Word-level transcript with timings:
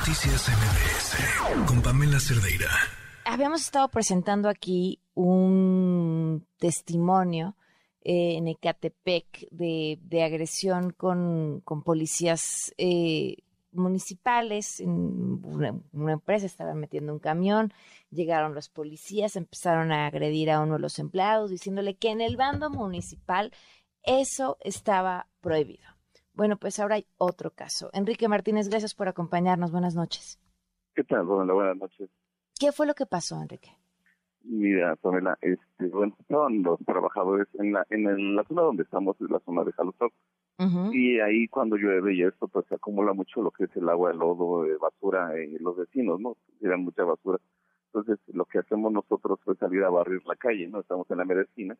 Noticias 0.00 0.48
MBS 0.48 1.66
con 1.66 1.82
Pamela 1.82 2.18
Cerdeira. 2.18 2.70
Habíamos 3.26 3.60
estado 3.60 3.86
presentando 3.88 4.48
aquí 4.48 4.98
un 5.12 6.46
testimonio 6.56 7.54
eh, 8.00 8.36
en 8.38 8.48
Ecatepec 8.48 9.46
de, 9.50 9.98
de 10.00 10.22
agresión 10.22 10.92
con, 10.92 11.62
policías 11.84 12.72
eh, 12.78 13.36
municipales. 13.72 14.80
En 14.80 15.44
una, 15.44 15.78
una 15.92 16.12
empresa 16.12 16.46
estaban 16.46 16.80
metiendo 16.80 17.12
un 17.12 17.18
camión, 17.18 17.70
llegaron 18.10 18.54
los 18.54 18.70
policías, 18.70 19.36
empezaron 19.36 19.92
a 19.92 20.06
agredir 20.06 20.50
a 20.50 20.60
uno 20.62 20.74
de 20.74 20.80
los 20.80 20.98
empleados 20.98 21.50
diciéndole 21.50 21.96
que 21.98 22.08
en 22.08 22.22
el 22.22 22.38
bando 22.38 22.70
municipal 22.70 23.52
eso 24.02 24.56
estaba 24.62 25.28
prohibido. 25.42 25.99
Bueno, 26.40 26.56
pues 26.56 26.80
ahora 26.80 26.94
hay 26.94 27.04
otro 27.18 27.50
caso. 27.50 27.90
Enrique 27.92 28.26
Martínez, 28.26 28.70
gracias 28.70 28.94
por 28.94 29.08
acompañarnos. 29.08 29.72
Buenas 29.72 29.94
noches. 29.94 30.40
¿Qué 30.94 31.04
tal, 31.04 31.28
Pamela? 31.28 31.52
Buenas 31.52 31.76
noches. 31.76 32.08
¿Qué 32.58 32.72
fue 32.72 32.86
lo 32.86 32.94
que 32.94 33.04
pasó, 33.04 33.42
Enrique? 33.42 33.68
Mira, 34.44 34.96
Pamela, 34.96 35.36
este, 35.42 35.88
bueno, 35.88 36.16
estaban 36.18 36.62
los 36.62 36.80
trabajadores 36.86 37.46
en 37.58 37.74
la, 37.74 37.86
en 37.90 38.36
la 38.36 38.42
zona 38.44 38.62
donde 38.62 38.84
estamos, 38.84 39.20
es 39.20 39.28
la 39.28 39.40
zona 39.40 39.64
de 39.64 39.72
Jalutop, 39.72 40.12
y 40.94 41.20
ahí 41.20 41.46
cuando 41.48 41.76
llueve 41.76 42.14
y 42.14 42.22
esto, 42.22 42.48
pues 42.48 42.64
se 42.70 42.76
acumula 42.76 43.12
mucho 43.12 43.42
lo 43.42 43.50
que 43.50 43.64
es 43.64 43.76
el 43.76 43.86
agua, 43.90 44.10
el 44.10 44.16
lodo, 44.16 44.64
eh, 44.64 44.78
basura, 44.80 45.36
eh, 45.36 45.58
los 45.60 45.76
vecinos, 45.76 46.20
¿no? 46.20 46.38
Tiran 46.58 46.84
mucha 46.84 47.04
basura. 47.04 47.38
Entonces, 47.92 48.18
lo 48.32 48.46
que 48.46 48.60
hacemos 48.60 48.90
nosotros 48.90 49.40
fue 49.44 49.56
salir 49.56 49.84
a 49.84 49.90
barrir 49.90 50.22
la 50.24 50.36
calle, 50.36 50.66
¿no? 50.68 50.80
Estamos 50.80 51.06
en 51.10 51.18
la 51.18 51.26
medicina 51.26 51.76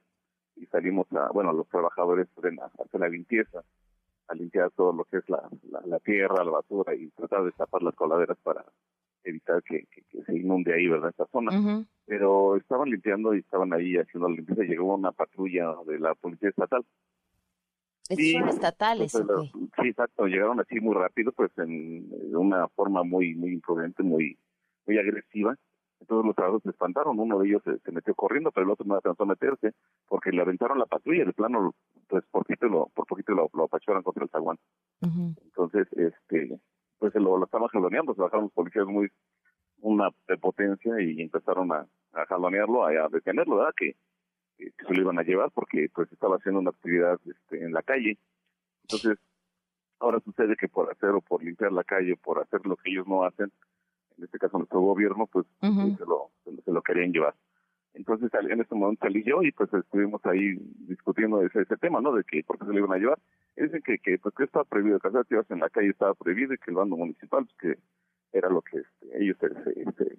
y 0.55 0.67
salimos 0.67 1.11
a, 1.13 1.31
bueno, 1.33 1.51
los 1.55 1.67
trabajadores 1.69 2.29
a 2.37 2.83
hacer 2.83 3.01
la 3.01 3.09
limpieza, 3.09 3.65
a 4.31 4.35
limpiar 4.35 4.71
todo 4.73 4.93
lo 4.93 5.05
que 5.05 5.19
es 5.19 5.29
la, 5.29 5.49
la, 5.71 5.81
la 5.87 5.99
tierra, 6.01 6.45
la 6.45 6.51
basura 6.51 6.95
y 6.95 7.09
tratar 7.11 7.45
de 7.45 7.53
tapar 7.53 7.83
las 7.83 7.95
coladeras 7.95 8.39
para 8.43 8.65
evitar 9.25 9.63
que, 9.63 9.85
que- 9.91 10.03
que 10.03 10.23
se 10.25 10.37
inunde 10.37 10.73
ahí, 10.73 10.87
¿verdad? 10.89 11.11
Esta 11.11 11.27
zona 11.27 11.51
pero 12.07 12.57
estaban 12.57 12.91
limpiando 12.91 13.35
y 13.35 13.39
estaban 13.39 13.73
ahí 13.73 13.97
haciendo 13.97 14.29
la 14.29 14.35
limpieza. 14.35 14.63
Llegó 14.65 14.95
una 14.97 15.13
patrulla 15.13 15.75
de 15.87 15.99
la 16.01 16.15
policía 16.17 16.49
estatal. 16.49 16.85
Sí, 18.09 18.33
son 18.33 18.49
estatales, 18.49 19.15
Entonces, 19.15 19.53
sí, 19.81 19.89
exacto. 19.89 20.27
Llegaron 20.27 20.59
así 20.59 20.81
muy 20.81 20.95
rápido, 20.97 21.31
pues 21.31 21.57
en, 21.59 22.11
de 22.11 22.37
una 22.37 22.67
forma 22.69 23.05
muy 23.05 23.35
muy 23.37 23.53
imprudente, 23.53 24.03
muy 24.03 24.37
muy 24.87 24.99
agresiva. 24.99 25.57
Entonces 26.01 26.27
los 26.27 26.35
trabajadores 26.35 26.63
se 26.65 26.71
espantaron. 26.71 27.19
Uno 27.19 27.39
de 27.39 27.49
ellos 27.49 27.63
se, 27.65 27.79
se 27.79 27.93
metió 27.93 28.15
corriendo, 28.15 28.51
pero 28.51 28.65
el 28.65 28.73
otro 28.73 28.87
no 28.87 28.95
alcanzó 28.95 29.25
a 29.25 29.27
meterse 29.27 29.75
porque 30.09 30.33
le 30.33 30.41
aventaron 30.43 30.79
la 30.79 30.87
patrulla. 30.87 31.25
De 31.25 31.33
plano, 31.33 31.75
pues 32.09 32.25
por 32.31 32.45
poquito 32.45 32.67
lo, 32.69 32.89
por 32.89 33.07
poquito 33.07 33.33
lo, 33.33 33.51
lo 33.53 33.65
apachoran 33.65 34.03
contra 34.03 34.25
el 34.25 34.31
zaguán. 34.31 34.59
Entonces, 35.03 35.87
este, 35.93 36.59
pues 36.99 37.13
se 37.13 37.21
lo, 37.21 37.37
lo 37.37 37.45
estaban 37.45 37.69
jaloneando, 37.69 38.15
se 38.15 38.23
bajaron 38.23 38.45
los 38.45 38.53
policías 38.53 38.87
muy 38.87 39.11
una 39.83 40.11
prepotencia 40.27 41.01
y 41.01 41.21
empezaron 41.23 41.73
a, 41.73 41.87
a 42.13 42.27
jalonearlo, 42.27 42.85
a, 42.85 42.91
a 42.91 43.09
detenerlo, 43.09 43.57
¿verdad? 43.57 43.75
Que, 43.77 43.95
que 44.59 44.85
se 44.87 44.95
lo 44.95 45.01
iban 45.01 45.19
a 45.19 45.23
llevar 45.23 45.51
porque 45.53 45.89
pues 45.95 46.11
estaba 46.13 46.37
haciendo 46.37 46.61
una 46.61 46.71
actividad 46.71 47.19
este, 47.25 47.65
en 47.65 47.73
la 47.73 47.83
calle. 47.83 48.19
Entonces, 48.83 49.19
ahora 49.99 50.21
sucede 50.21 50.57
que 50.57 50.69
por 50.69 50.91
hacer 50.91 51.11
o 51.11 51.21
por 51.21 51.43
limpiar 51.43 51.73
la 51.73 51.85
calle, 51.85 52.17
por 52.17 52.41
hacer 52.41 52.67
lo 52.67 52.77
que 52.77 52.91
ellos 52.91 53.07
no 53.07 53.25
hacen, 53.25 53.51
en 54.21 54.25
este 54.25 54.39
caso 54.39 54.59
nuestro 54.59 54.81
gobierno, 54.81 55.27
pues 55.27 55.47
Ujú. 55.63 55.97
se, 55.97 56.05
lo, 56.07 56.31
se, 56.45 56.53
lo, 56.53 56.63
se 56.63 56.73
lo 56.73 56.83
querían 56.83 57.13
llevar. 57.13 57.35
Entonces, 57.95 58.31
en 58.33 58.61
este 58.61 58.75
momento 58.77 59.05
salí 59.05 59.25
yo 59.25 59.43
y 59.43 59.51
pues 59.51 59.73
estuvimos 59.75 60.25
ahí 60.25 60.55
discutiendo 60.87 61.43
ese, 61.43 61.63
ese 61.63 61.77
tema, 61.77 62.01
¿no? 62.01 62.13
De 62.15 62.23
que 62.23 62.45
por 62.45 62.57
qué 62.59 62.67
se 62.67 62.73
lo 62.73 62.79
iban 62.79 62.93
a 62.93 62.99
llevar. 62.99 63.19
Dicen 63.57 63.83
que, 63.83 63.99
que 63.99 64.17
pues 64.19 64.33
que 64.37 64.45
estaba 64.45 64.65
prohibido, 64.65 65.01
que 65.01 65.09
hacer 65.09 65.21
actividades 65.21 65.51
en 65.51 65.59
la 65.61 65.71
calle 65.71 65.89
estaba 65.89 66.15
prohibido 66.15 66.55
y 66.55 66.59
que 66.59 66.71
el 66.71 66.77
bando 66.77 66.97
municipal, 66.97 67.45
pues 67.47 67.57
que 67.59 68.39
era 68.39 68.49
lo 68.49 68.63
que 68.63 68.79
este, 68.79 69.23
ellos 69.25 69.37
se, 69.41 69.49
se- 69.65 69.93
se 69.93 70.19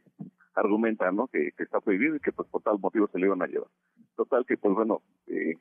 argumentan, 0.54 1.16
¿no? 1.16 1.28
Que, 1.28 1.52
que 1.54 1.64
está 1.64 1.80
prohibido 1.80 2.16
y 2.16 2.20
que 2.20 2.34
pues 2.34 2.48
por 2.50 2.62
tal 2.62 2.78
motivo 2.80 3.08
se 3.08 3.18
lo 3.20 3.28
iban 3.28 3.42
a 3.42 3.48
llevar. 3.48 3.70
Total 4.18 4.46
que 4.46 4.58
pues 4.58 4.74
bueno, 4.76 5.02
eh, 5.28 5.56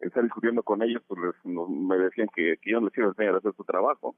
estar 0.00 0.22
discutiendo 0.24 0.62
con 0.62 0.82
ellos, 0.82 1.02
pues 1.06 1.20
me 1.44 1.98
decían 1.98 2.28
que, 2.34 2.56
que 2.62 2.70
yo 2.70 2.80
no 2.80 2.86
les 2.86 2.96
iba 2.96 3.06
a 3.08 3.10
enseñar 3.10 3.34
a 3.34 3.38
hacer 3.38 3.52
su 3.54 3.64
trabajo, 3.64 4.16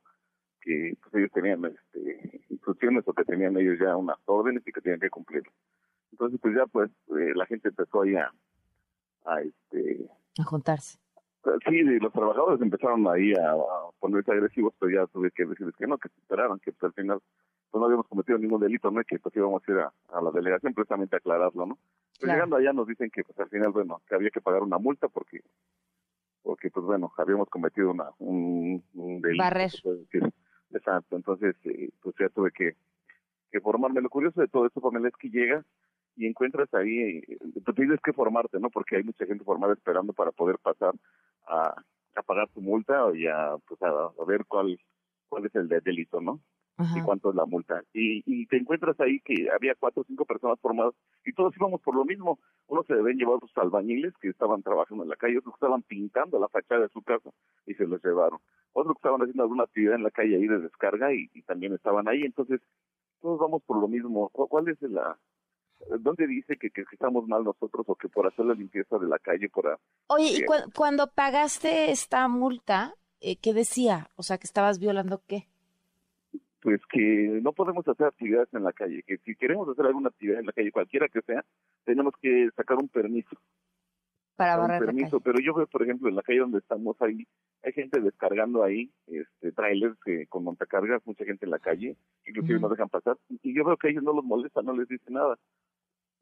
que 0.62 0.97
pues 1.03 1.15
ellos 1.15 1.31
tenían 1.33 1.65
este, 1.65 2.41
instrucciones 2.49 3.05
o 3.06 3.12
que 3.12 3.25
tenían 3.25 3.56
ellos 3.56 3.78
ya 3.78 3.97
unas 3.97 4.19
órdenes 4.27 4.62
y 4.67 4.73
que 4.73 4.81
tenían 4.81 5.00
que 5.00 5.11
cumplir. 5.11 5.43
Entonces 6.12 6.39
pues 6.41 6.55
ya 6.55 6.67
pues 6.67 6.91
eh, 7.19 7.33
la 7.34 7.47
gente 7.47 7.69
empezó 7.69 8.03
ahí 8.03 8.15
a, 8.17 8.33
a 9.27 9.41
este 9.43 10.09
A 10.39 10.45
juntarse. 10.45 10.99
Sí, 11.69 11.75
y 11.75 11.99
los 11.99 12.12
trabajadores 12.12 12.61
empezaron 12.62 13.05
ahí 13.09 13.33
a, 13.34 13.50
a 13.53 13.91
ponerse 13.99 14.31
agresivos, 14.31 14.73
pero 14.78 14.93
ya 14.93 15.06
tuve 15.09 15.33
que 15.33 15.45
decirles 15.45 15.75
que 15.77 15.89
no, 15.89 15.99
que 15.99 16.09
se 16.09 16.21
esperaran, 16.21 16.61
que 16.61 16.71
pues, 16.71 16.84
al 16.84 16.93
final 16.93 17.19
pues, 17.71 17.81
no 17.81 17.84
habíamos 17.87 18.06
cometido 18.06 18.39
ningún 18.39 18.61
delito, 18.61 18.93
¿no? 18.93 19.00
Y 19.00 19.05
que 19.05 19.19
pues 19.19 19.34
íbamos 19.34 19.61
a 19.67 19.73
ir 19.73 19.79
a, 19.79 19.93
a 20.12 20.23
la 20.23 20.31
delegación 20.31 20.73
precisamente 20.73 21.17
a 21.17 21.19
aclararlo, 21.19 21.67
¿no? 21.67 21.79
Pero 22.21 22.27
Claro. 22.27 22.34
llegando 22.37 22.56
allá 22.56 22.73
nos 22.73 22.87
dicen 22.87 23.11
que 23.11 23.25
pues 23.25 23.37
al 23.41 23.49
final, 23.49 23.73
bueno, 23.73 24.00
que 24.06 24.15
había 24.15 24.31
que 24.31 24.41
pagar 24.41 24.62
una 24.62 24.79
multa 24.79 25.09
porque, 25.09 25.41
porque 26.44 26.71
pues 26.71 26.87
bueno, 26.87 27.12
habíamos 27.17 27.49
cometido 27.49 27.91
una, 27.91 28.11
un, 28.21 28.84
un 28.94 29.21
delito. 29.21 29.43
Barrer. 29.43 29.73
Exacto, 30.72 31.16
entonces 31.16 31.55
eh, 31.65 31.91
pues 32.03 32.15
ya 32.19 32.28
tuve 32.28 32.50
que, 32.53 32.75
formarme. 33.60 34.00
Lo 34.00 34.09
curioso 34.10 34.41
de 34.41 34.49
todo 34.49 34.66
esto, 34.66 34.81
Pamela, 34.81 35.09
es 35.09 35.16
que 35.16 35.28
llegas 35.28 35.65
y 36.16 36.27
encuentras 36.27 36.72
ahí, 36.75 37.19
eh, 37.19 37.38
tú 37.65 37.72
tienes 37.75 38.00
que 38.00 38.12
formarte, 38.12 38.59
¿no? 38.60 38.71
Porque 38.71 38.97
hay 38.97 39.03
mucha 39.05 39.27
gente 39.27 39.44
formada 39.44 39.75
esperando 39.75 40.12
para 40.12 40.32
poder 40.32 40.59
pasar 40.59 40.94
a, 41.47 41.75
pagar 42.27 42.49
tu 42.50 42.61
multa 42.61 43.11
y 43.15 43.27
a, 43.27 43.56
pues 43.66 43.81
a, 43.82 43.88
a 43.88 44.25
ver 44.27 44.44
cuál 44.47 44.78
cuál 45.28 45.47
es 45.47 45.55
el 45.55 45.69
de- 45.69 45.81
delito, 45.81 46.21
¿no? 46.21 46.41
Y 46.97 47.03
cuánto 47.03 47.31
es 47.31 47.37
la 47.37 47.44
multa. 47.44 47.83
Y, 47.93 48.22
y 48.27 48.47
te 48.47 48.56
encuentras 48.56 48.99
ahí 49.00 49.21
que 49.21 49.49
había 49.55 49.75
cuatro 49.78 50.03
o 50.03 50.05
cinco 50.05 50.25
personas 50.25 50.59
formadas 50.60 50.94
y 51.25 51.33
todos 51.33 51.55
íbamos 51.56 51.81
por 51.81 51.94
lo 51.94 52.05
mismo. 52.05 52.38
Unos 52.66 52.87
se 52.87 52.94
deben 52.94 53.16
llevar 53.19 53.38
sus 53.41 53.56
albañiles 53.59 54.15
que 54.21 54.28
estaban 54.31 54.62
trabajando 54.62 55.05
en 55.05 55.11
la 55.11 55.16
calle, 55.16 55.38
otros 55.38 55.55
que 55.55 55.59
estaban 55.65 55.82
pintando 55.82 56.41
la 56.41 56.49
fachada 56.49 56.81
de 56.82 56.88
su 56.88 57.03
casa 57.03 57.31
y 57.66 57.75
se 57.75 57.87
los 57.87 58.03
llevaron. 58.03 58.41
Otros 58.72 58.94
que 58.94 58.99
estaban 58.99 59.21
haciendo 59.21 59.43
alguna 59.44 59.65
actividad 59.65 59.94
en 59.94 60.03
la 60.03 60.11
calle 60.11 60.37
ahí 60.37 60.47
de 60.49 60.59
descarga 60.61 61.12
y, 61.15 61.31
y 61.34 61.43
también 61.43 61.75
estaban 61.75 62.09
ahí. 62.09 62.22
Entonces, 62.22 62.61
todos 63.21 63.38
vamos 63.38 63.62
por 63.65 63.78
lo 63.81 63.87
mismo. 63.87 64.28
¿Cu- 64.31 64.49
¿Cuál 64.49 64.69
es 64.69 64.81
la... 64.82 65.16
¿Dónde 66.00 66.27
dice 66.27 66.56
que, 66.56 66.71
que, 66.71 66.84
estamos 66.93 67.27
mal 67.27 67.43
nosotros 67.44 67.84
o 67.88 67.94
que 67.97 68.09
por 68.09 68.27
hacer 68.27 68.44
la 68.47 68.55
limpieza 68.55 68.99
de 68.99 69.06
la 69.09 69.19
calle, 69.19 69.49
por... 69.49 69.66
a- 69.69 69.78
Oye, 70.09 70.38
y 70.38 70.44
cu- 70.44 70.71
cuando 70.77 71.09
pagaste 71.12 71.91
esta 71.91 72.27
multa, 72.28 72.94
eh, 73.21 73.37
¿qué 73.37 73.53
decía? 73.53 74.09
O 74.16 74.22
sea, 74.22 74.38
que 74.38 74.47
estabas 74.47 74.78
violando 74.78 75.22
qué? 75.27 75.49
Pues 76.62 76.81
que 76.87 77.41
no 77.43 77.53
podemos 77.53 77.87
hacer 77.89 78.06
actividades 78.06 78.49
en 78.55 78.62
la 78.62 78.73
calle, 78.73 79.03
que 79.03 79.19
si 79.19 79.34
queremos 79.34 79.69
hacer 79.69 79.84
alguna 79.84 80.09
actividad 80.09 80.39
en 80.39 80.47
la 80.47 80.53
calle, 80.53 80.71
cualquiera 80.71 81.09
que 81.09 81.21
sea, 81.23 81.45
tenemos 81.84 82.15
que 82.23 82.49
sacar 82.56 82.78
un 82.78 82.89
permiso. 82.89 83.37
Para 84.37 84.53
sacar 84.53 84.61
un 84.62 84.69
barrer 84.69 84.81
la 84.81 84.87
permiso. 84.87 85.21
calle. 85.21 85.23
Pero 85.25 85.45
yo 85.45 85.55
veo, 85.55 85.67
por 85.67 85.83
ejemplo, 85.83 86.09
en 86.09 86.15
la 86.17 86.23
calle 86.23 86.39
donde 86.39 86.59
estamos 86.59 86.97
ahí, 87.03 87.27
hay 87.65 87.73
gente 87.73 88.00
descargando 88.00 88.62
ahí, 88.62 88.91
este, 89.09 89.50
trailers 89.53 89.99
que, 90.05 90.27
con 90.28 90.45
montacargas, 90.45 91.05
mucha 91.05 91.25
gente 91.25 91.45
en 91.47 91.50
la 91.50 91.59
calle, 91.59 91.97
inclusive 92.25 92.55
Ujú. 92.56 92.62
no 92.62 92.69
dejan 92.71 92.89
pasar, 92.89 93.17
y 93.29 93.55
yo 93.55 93.65
veo 93.65 93.77
que 93.77 93.89
ellos 93.91 94.05
no 94.05 94.12
los 94.12 94.25
molesta, 94.25 94.62
no 94.62 94.73
les 94.77 94.87
dice 94.89 95.11
nada. 95.11 95.37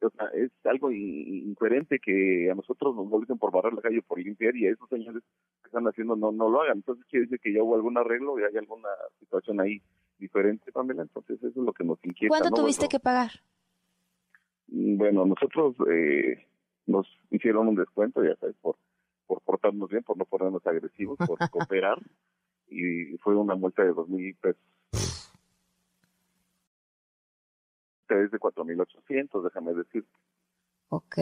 O 0.03 0.09
sea, 0.09 0.29
es 0.29 0.51
algo 0.65 0.91
in- 0.91 1.51
incoherente 1.51 1.99
que 1.99 2.51
a 2.51 2.55
nosotros 2.55 2.97
nos 2.97 3.07
molesten 3.07 3.37
por 3.37 3.53
barrer 3.53 3.75
la 3.75 3.83
calle, 3.83 4.01
por 4.01 4.19
limpiar, 4.19 4.57
y 4.57 4.67
a 4.67 4.71
esos 4.71 4.89
señores 4.89 5.23
que 5.61 5.67
están 5.69 5.87
haciendo 5.87 6.17
no, 6.17 6.33
no 6.33 6.49
lo 6.49 6.63
hagan. 6.63 6.79
Entonces 6.79 7.05
quiere 7.11 7.27
decir 7.27 7.39
que 7.41 7.53
ya 7.53 7.63
hubo 7.63 7.75
algún 7.75 7.99
arreglo 7.99 8.39
y 8.41 8.45
hay 8.45 8.57
alguna 8.57 8.89
situación 9.19 9.61
ahí 9.61 9.83
diferente, 10.21 10.71
Pamela. 10.71 11.03
Entonces 11.03 11.39
eso 11.39 11.49
es 11.49 11.57
lo 11.57 11.73
que 11.73 11.85
nos 11.85 11.99
inquieta. 12.05 12.31
¿Cuánto 12.31 12.51
¿no? 12.51 12.57
tuviste 12.57 12.83
Bueno, 12.83 12.91
que 12.91 13.01
pagar? 13.01 13.31
Bueno, 14.69 15.27
nosotros 15.27 15.75
eh, 15.91 16.47
nos 16.87 17.07
hicieron 17.31 17.69
un 17.69 17.75
descuento, 17.75 18.23
ya 18.25 18.37
sabes, 18.37 18.55
por, 18.61 18.77
por 19.27 19.41
portarnos 19.41 19.89
bien, 19.89 20.05
por 20.05 20.17
no 20.17 20.25
ponernos 20.25 20.65
agresivos, 20.67 21.19
por 21.19 21.39
cooperar, 21.51 21.99
y 22.69 23.17
fue 23.19 23.35
una 23.35 23.57
multa 23.57 23.83
de 23.83 23.93
dos 23.93 24.09
mil 24.09 24.35
pesos. 24.37 24.63
Es 28.09 28.31
de 28.31 28.39
cuatro 28.41 28.65
mil 28.65 28.81
ochocientos, 28.81 29.45
déjame 29.45 29.73
decir. 29.73 30.05
Ok. 30.89 31.17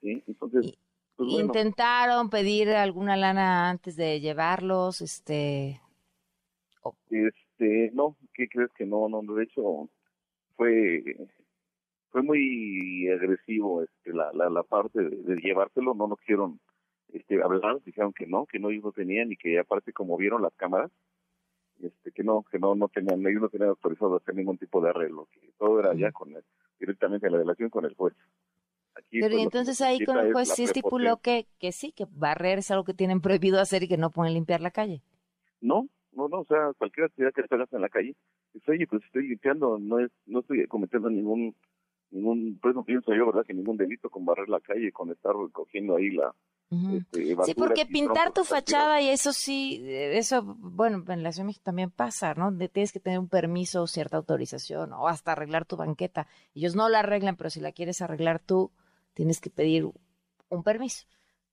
¿sí? 0.00 0.22
Entonces, 0.26 0.76
pues 1.16 1.30
bueno, 1.30 1.46
¿Intentaron 1.46 2.30
pedir 2.30 2.70
alguna 2.70 3.16
lana 3.16 3.70
antes 3.70 3.96
de 3.96 4.20
llevarlos? 4.20 5.00
Este, 5.00 5.80
este, 7.58 7.90
no, 7.94 8.16
¿qué 8.34 8.48
crees 8.48 8.70
que 8.76 8.86
no? 8.86 9.08
No, 9.08 9.22
de 9.34 9.44
hecho, 9.44 9.88
fue 10.56 11.02
fue 12.10 12.22
muy 12.22 13.08
agresivo 13.08 13.82
este 13.82 14.14
la, 14.14 14.32
la, 14.32 14.48
la 14.48 14.62
parte 14.62 15.02
de, 15.02 15.16
de 15.16 15.36
llevárselo, 15.40 15.94
no 15.94 16.06
nos 16.06 16.18
quisieron 16.20 16.58
este, 17.12 17.42
hablar, 17.42 17.82
dijeron 17.84 18.12
que 18.12 18.26
no, 18.26 18.46
que 18.46 18.58
no 18.58 18.70
ellos 18.70 18.84
no 18.84 18.92
tenían 18.92 19.30
y 19.30 19.36
que 19.36 19.58
aparte 19.58 19.92
como 19.92 20.16
vieron 20.16 20.40
las 20.40 20.54
cámaras, 20.54 20.90
este 21.80 22.12
que 22.12 22.22
no, 22.22 22.44
que 22.50 22.58
no, 22.58 22.74
no 22.74 22.88
tenían, 22.88 23.26
ellos 23.26 23.42
no 23.42 23.48
tenían 23.50 23.70
autorizado 23.70 24.16
hacer 24.16 24.34
ningún 24.34 24.56
tipo 24.56 24.80
de 24.80 24.90
arreglo, 24.90 25.28
que 25.32 25.52
todo 25.58 25.80
era 25.80 25.94
ya 25.94 26.10
con 26.12 26.34
el, 26.34 26.42
directamente 26.80 27.26
en 27.26 27.34
la 27.34 27.38
delación 27.38 27.68
con 27.68 27.84
el 27.84 27.94
juez. 27.94 28.14
Aquí, 28.94 29.20
pero 29.20 29.34
pues, 29.34 29.44
entonces 29.44 29.80
ahí 29.80 30.04
con 30.04 30.18
el 30.18 30.32
juez 30.32 30.48
sí 30.48 30.64
estipuló 30.64 31.18
que, 31.18 31.46
que 31.60 31.72
sí, 31.72 31.92
que 31.92 32.06
barrer 32.10 32.58
es 32.60 32.70
algo 32.70 32.84
que 32.84 32.94
tienen 32.94 33.20
prohibido 33.20 33.60
hacer 33.60 33.82
y 33.82 33.88
que 33.88 33.96
no 33.96 34.10
pueden 34.10 34.34
limpiar 34.34 34.60
la 34.60 34.70
calle. 34.70 35.02
No, 35.60 35.88
no, 36.18 36.28
no, 36.28 36.40
o 36.40 36.44
sea, 36.46 36.72
cualquier 36.76 37.06
actividad 37.06 37.32
que 37.32 37.54
hagas 37.54 37.72
en 37.72 37.80
la 37.80 37.88
calle, 37.88 38.16
oye, 38.66 38.86
pues 38.88 39.04
estoy 39.04 39.28
limpiando, 39.28 39.78
no 39.78 40.00
es, 40.00 40.10
no 40.26 40.40
estoy 40.40 40.66
cometiendo 40.66 41.08
ningún, 41.08 41.54
ningún, 42.10 42.58
pues 42.60 42.74
no 42.74 42.84
pienso 42.84 43.14
yo, 43.14 43.26
¿verdad?, 43.26 43.44
que 43.46 43.54
ningún 43.54 43.76
delito 43.76 44.10
con 44.10 44.24
barrer 44.24 44.48
la 44.48 44.60
calle, 44.60 44.90
con 44.90 45.10
estar 45.10 45.32
recogiendo 45.34 45.96
ahí 45.96 46.10
la, 46.10 46.34
este, 46.70 47.36
sí, 47.44 47.54
porque 47.54 47.86
pintar 47.86 48.32
tu 48.32 48.44
fachada 48.44 49.00
y 49.00 49.08
eso 49.08 49.32
sí, 49.32 49.80
eso, 49.86 50.42
bueno, 50.42 51.02
en 51.08 51.22
la 51.22 51.32
Ciudad 51.32 51.44
de 51.44 51.46
México 51.46 51.62
también 51.64 51.90
pasa, 51.90 52.34
¿no? 52.34 52.52
De, 52.52 52.68
tienes 52.68 52.92
que 52.92 53.00
tener 53.00 53.18
un 53.18 53.28
permiso, 53.28 53.86
cierta 53.86 54.18
autorización 54.18 54.92
o 54.92 55.08
hasta 55.08 55.32
arreglar 55.32 55.64
tu 55.64 55.76
banqueta. 55.76 56.26
Ellos 56.54 56.76
no 56.76 56.90
la 56.90 56.98
arreglan, 56.98 57.36
pero 57.36 57.48
si 57.48 57.60
la 57.60 57.72
quieres 57.72 58.02
arreglar 58.02 58.40
tú, 58.40 58.70
tienes 59.14 59.40
que 59.40 59.48
pedir 59.48 59.88
un 60.50 60.62
permiso. 60.62 61.06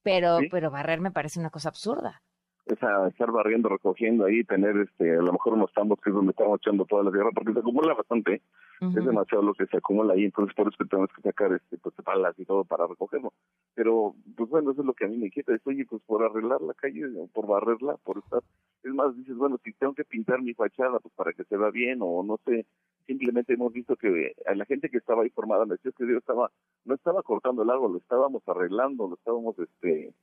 Pero, 0.03 0.39
pero 0.51 0.69
barrer 0.69 0.99
me 0.99 1.11
parece 1.11 1.39
una 1.39 1.49
cosa 1.49 1.69
absurda 1.69 2.24
esa 2.65 3.07
estar 3.07 3.31
barriendo, 3.31 3.69
recogiendo 3.69 4.25
ahí, 4.25 4.43
tener 4.43 4.75
este, 4.77 5.17
a 5.17 5.21
lo 5.21 5.33
mejor 5.33 5.53
unos 5.53 5.71
tambos 5.73 5.99
que 6.01 6.09
es 6.09 6.15
donde 6.15 6.31
estamos 6.31 6.59
echando 6.59 6.85
toda 6.85 7.03
la 7.03 7.11
tierra, 7.11 7.29
porque 7.33 7.53
se 7.53 7.59
acumula 7.59 7.93
bastante, 7.93 8.41
es 8.81 9.05
demasiado 9.05 9.43
lo 9.43 9.53
que 9.53 9.67
se 9.67 9.77
acumula 9.77 10.13
ahí, 10.13 10.25
entonces 10.25 10.55
por 10.55 10.67
eso 10.67 10.77
que 10.77 10.89
tenemos 10.89 11.09
que 11.15 11.21
sacar 11.21 11.53
este, 11.53 11.77
pues 11.77 11.95
palas 12.03 12.37
y 12.37 12.45
todo 12.45 12.65
para 12.65 12.87
recogerlo. 12.87 13.33
Pero, 13.75 14.15
pues 14.35 14.49
bueno, 14.49 14.71
eso 14.71 14.81
es 14.81 14.87
lo 14.87 14.93
que 14.93 15.05
a 15.05 15.07
mí 15.07 15.17
me 15.17 15.27
inquieta, 15.27 15.53
es, 15.53 15.61
oye, 15.65 15.85
pues 15.85 16.01
por 16.05 16.23
arreglar 16.23 16.61
la 16.61 16.73
calle, 16.73 17.03
por 17.33 17.47
barrerla, 17.47 17.97
por 18.03 18.17
estar, 18.17 18.41
es 18.83 18.93
más, 18.93 19.15
dices, 19.15 19.35
bueno, 19.35 19.59
si 19.63 19.71
tengo 19.73 19.93
que 19.93 20.03
pintar 20.03 20.41
mi 20.41 20.53
fachada, 20.53 20.99
pues 20.99 21.13
para 21.15 21.33
que 21.33 21.43
se 21.43 21.57
vea 21.57 21.69
bien, 21.69 21.99
o 22.01 22.23
no 22.23 22.39
sé, 22.45 22.65
simplemente 23.05 23.53
hemos 23.53 23.73
visto 23.73 23.95
que 23.95 24.33
a 24.45 24.55
la 24.55 24.65
gente 24.65 24.89
que 24.89 24.97
estaba 24.97 25.23
ahí 25.23 25.29
formada, 25.29 25.65
me 25.65 25.75
decía 25.75 25.91
que 25.97 26.07
yo 26.07 26.17
estaba, 26.17 26.51
no 26.83 26.95
estaba 26.95 27.21
cortando 27.21 27.63
el 27.63 27.69
árbol, 27.69 27.93
lo 27.93 27.97
estábamos 27.99 28.41
arreglando, 28.47 29.07
lo 29.07 29.15
estábamos, 29.15 29.57
este, 29.59 30.13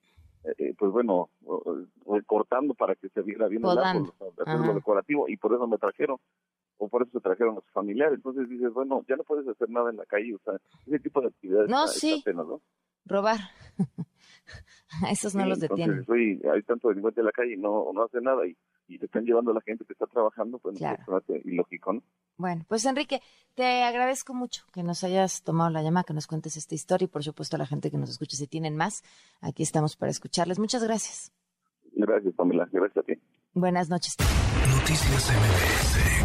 eh, 0.44 0.74
pues 0.76 0.92
bueno, 0.92 1.30
recortando 2.06 2.74
para 2.74 2.94
que 2.94 3.08
se 3.08 3.22
viera 3.22 3.48
bien 3.48 3.64
el 3.64 3.78
árbol, 3.78 4.12
hacerlo 4.44 4.74
decorativo, 4.74 5.28
y 5.28 5.36
por 5.36 5.52
eso 5.54 5.66
me 5.66 5.78
trajeron, 5.78 6.18
o 6.78 6.88
por 6.88 7.02
eso 7.02 7.12
se 7.12 7.20
trajeron 7.20 7.58
a 7.58 7.60
su 7.60 7.70
familiar. 7.72 8.12
Entonces 8.12 8.48
dices, 8.48 8.72
bueno, 8.72 9.04
ya 9.08 9.16
no 9.16 9.24
puedes 9.24 9.46
hacer 9.46 9.70
nada 9.70 9.90
en 9.90 9.96
la 9.96 10.06
calle, 10.06 10.34
o 10.34 10.38
sea, 10.44 10.54
ese 10.86 10.98
tipo 10.98 11.20
de 11.20 11.28
actividades. 11.28 11.70
No, 11.70 11.86
sí. 11.86 12.24
Robar. 13.06 13.38
Esos 15.10 15.34
no 15.34 15.46
los 15.46 15.60
detienen. 15.60 16.04
hay 16.08 16.62
tanto 16.62 16.88
delincuente 16.88 17.20
en 17.20 17.26
la 17.26 17.32
calle 17.32 17.54
y 17.54 17.56
no, 17.58 17.92
no 17.92 18.04
hace 18.04 18.20
nada, 18.20 18.46
y 18.46 18.56
y 18.88 18.98
te 18.98 19.06
están 19.06 19.24
llevando 19.24 19.50
a 19.50 19.54
la 19.54 19.60
gente 19.62 19.84
que 19.84 19.92
está 19.92 20.06
trabajando, 20.06 20.58
pues 20.58 20.76
claro. 20.78 21.22
es 21.28 21.46
ilógico, 21.46 21.94
¿no? 21.94 22.02
Bueno, 22.36 22.64
pues 22.68 22.84
Enrique, 22.84 23.20
te 23.54 23.82
agradezco 23.82 24.34
mucho 24.34 24.64
que 24.72 24.82
nos 24.82 25.04
hayas 25.04 25.42
tomado 25.42 25.70
la 25.70 25.82
llamada, 25.82 26.04
que 26.04 26.14
nos 26.14 26.26
cuentes 26.26 26.56
esta 26.56 26.74
historia 26.74 27.06
y 27.06 27.08
por 27.08 27.22
supuesto 27.22 27.56
a 27.56 27.58
la 27.58 27.66
gente 27.66 27.90
que 27.90 27.98
nos 27.98 28.10
escuche, 28.10 28.36
si 28.36 28.46
tienen 28.46 28.76
más, 28.76 29.02
aquí 29.40 29.62
estamos 29.62 29.96
para 29.96 30.10
escucharles. 30.10 30.58
Muchas 30.58 30.84
gracias. 30.84 31.32
Gracias, 31.94 32.34
Pamela. 32.34 32.68
Gracias 32.72 32.96
a 32.98 33.02
ti. 33.02 33.14
Buenas 33.54 33.88
noches. 33.88 34.16
Noticias 34.18 35.30
MBS 35.30 36.21